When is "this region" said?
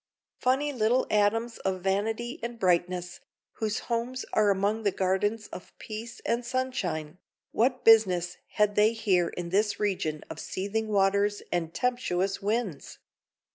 9.49-10.23